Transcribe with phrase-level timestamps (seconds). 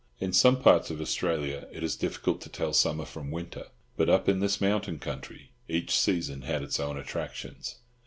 [0.19, 3.67] In some parts of Australia it is difficult to tell summer from winter;
[3.97, 7.75] but up in this mountain country each season had its own attractions.